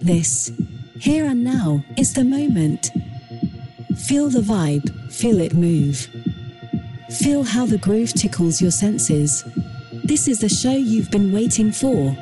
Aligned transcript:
This, 0.00 0.50
here 0.98 1.26
and 1.26 1.44
now, 1.44 1.84
is 1.98 2.14
the 2.14 2.24
moment. 2.24 2.90
Feel 3.98 4.30
the 4.30 4.40
vibe, 4.40 5.12
feel 5.12 5.40
it 5.42 5.52
move. 5.52 6.08
Feel 7.10 7.42
how 7.42 7.66
the 7.66 7.76
groove 7.76 8.14
tickles 8.14 8.62
your 8.62 8.70
senses. 8.70 9.44
This 9.92 10.26
is 10.26 10.40
the 10.40 10.48
show 10.48 10.72
you've 10.72 11.10
been 11.10 11.32
waiting 11.32 11.70
for. 11.70 12.16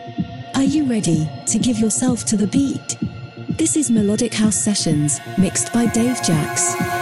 Are 0.57 0.65
you 0.65 0.91
ready 0.91 1.31
to 1.47 1.59
give 1.61 1.79
yourself 1.79 2.25
to 2.27 2.37
the 2.37 2.49
beat? 2.49 2.99
This 3.51 3.77
is 3.77 3.93
Melodic 3.93 4.35
House 4.35 4.57
Sessions, 4.57 5.21
mixed 5.39 5.73
by 5.73 5.87
Dave 5.87 6.21
Jax. 6.25 6.98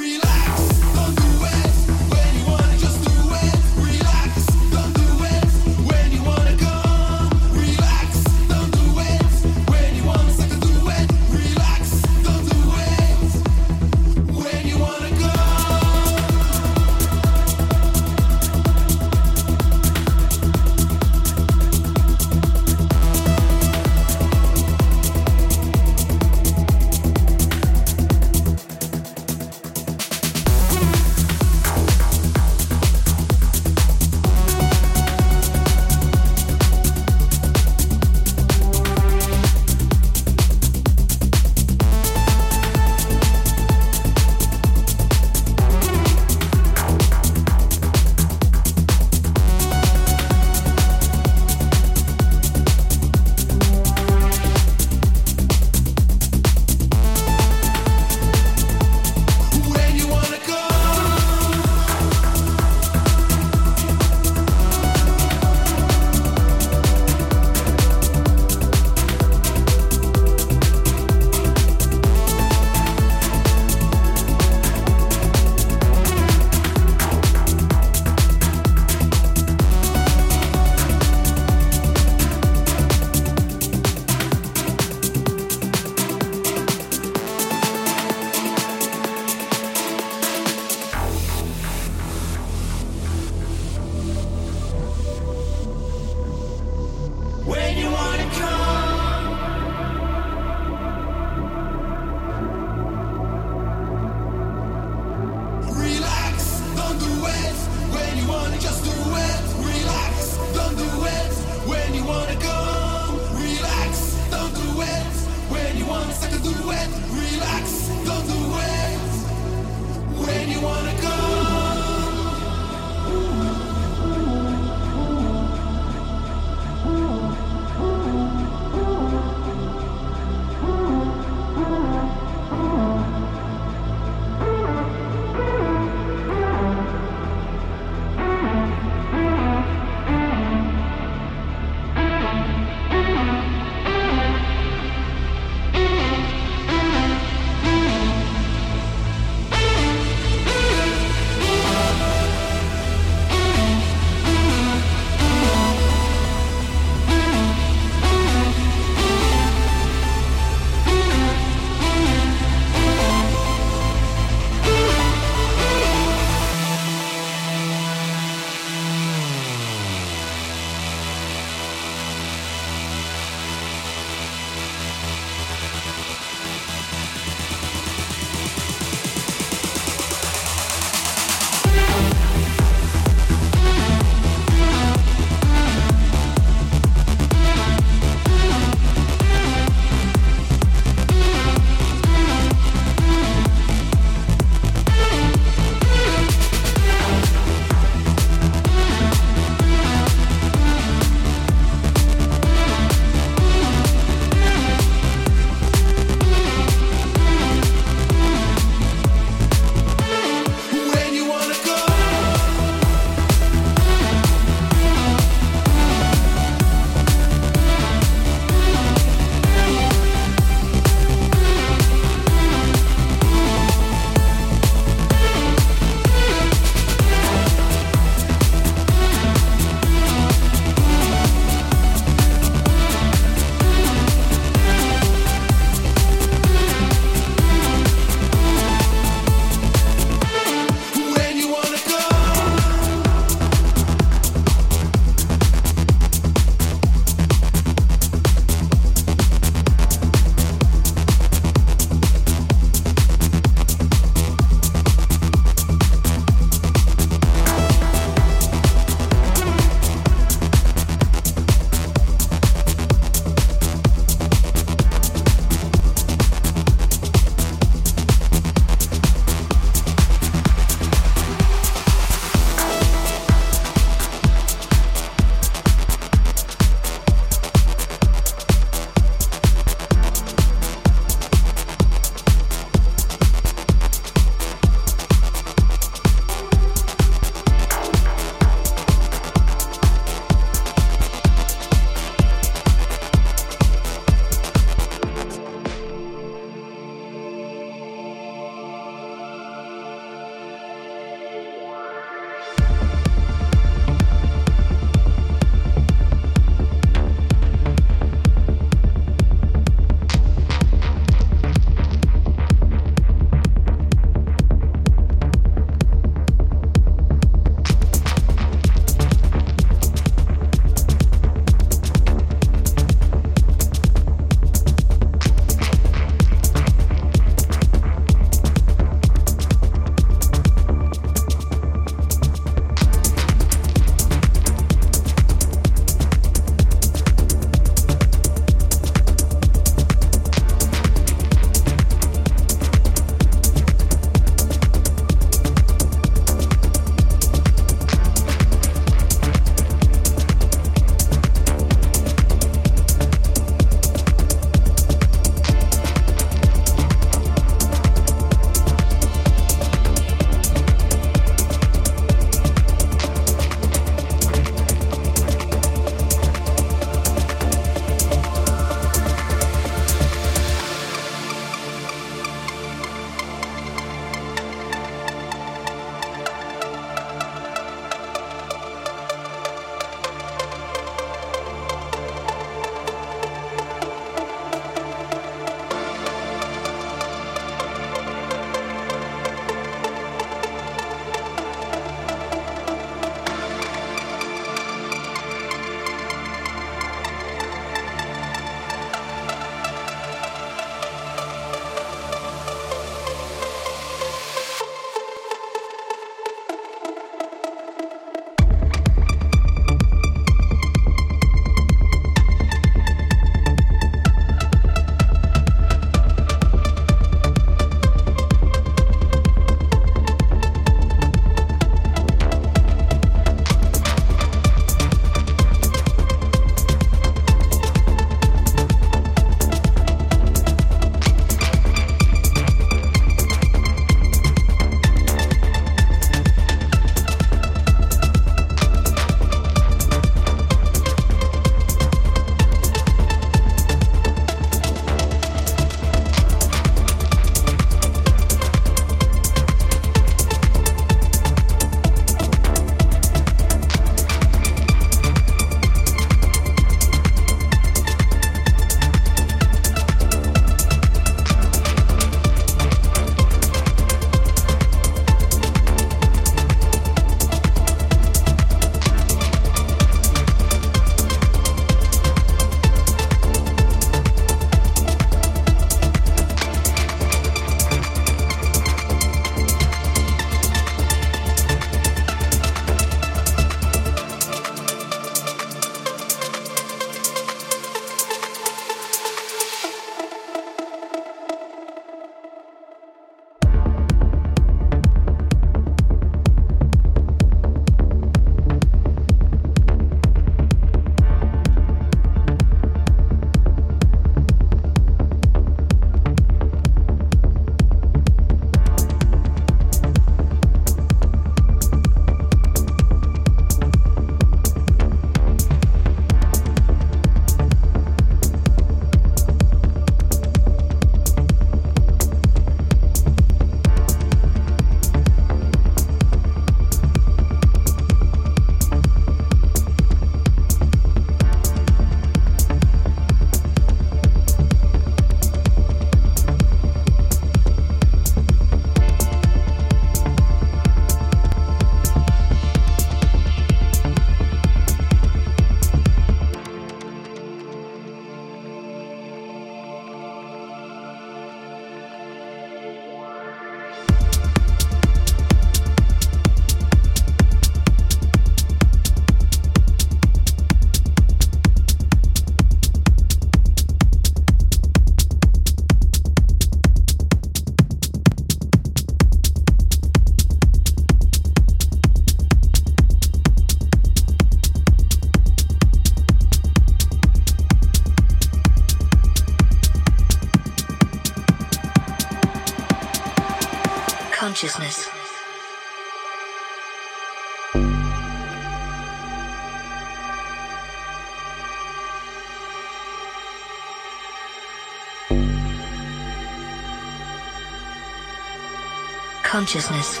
Consciousness. 599.52 600.00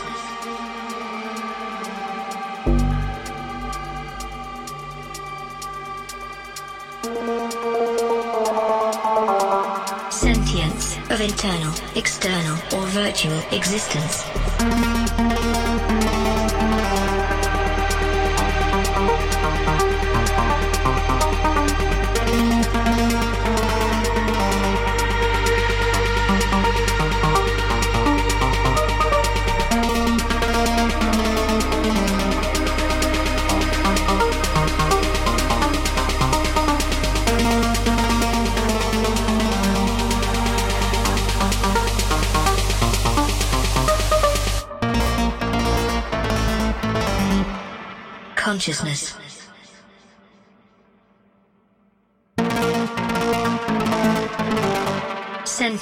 Sentience 10.10 10.96
of 11.10 11.20
internal, 11.20 11.74
external, 11.94 12.56
or 12.74 12.86
virtual 12.86 13.38
existence. 13.50 14.41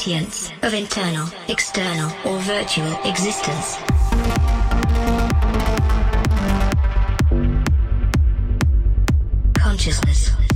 Sentience 0.01 0.51
of 0.63 0.73
internal, 0.73 1.29
external, 1.49 2.11
or 2.25 2.39
virtual 2.39 2.91
existence. 3.05 3.77
Consciousness. 9.59 10.50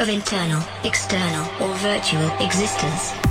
Of 0.00 0.08
internal, 0.08 0.62
external, 0.82 1.44
or 1.62 1.74
virtual 1.76 2.26
existence. 2.40 3.29